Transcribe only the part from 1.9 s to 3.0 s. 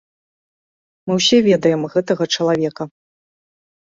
гэтага чалавека.